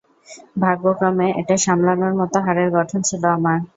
[0.61, 3.57] ভাগ্যক্রমে, এটা সামলানোর মতো হাড়ের গঠন ছিল আমার।